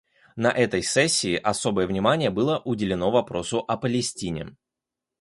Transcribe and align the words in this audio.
На 0.35 0.47
этой 0.51 0.81
сессии 0.81 1.35
особое 1.35 1.85
внимание 1.85 2.31
было 2.31 2.57
уделено 2.65 3.11
вопросу 3.11 3.59
о 3.67 3.77
Палестине. 3.77 4.55